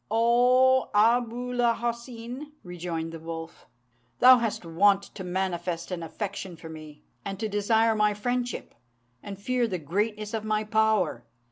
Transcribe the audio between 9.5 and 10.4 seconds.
the greatness